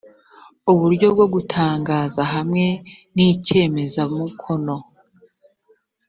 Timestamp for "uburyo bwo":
0.71-1.25